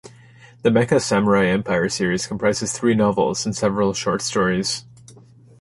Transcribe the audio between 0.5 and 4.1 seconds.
The Mecha Samurai Empire series comprises three novels and several